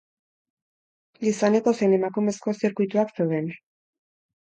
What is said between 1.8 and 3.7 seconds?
emakumezko zirkuituak zeuden.